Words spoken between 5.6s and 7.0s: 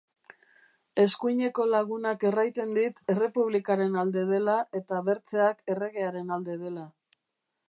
Erregearen alde dela.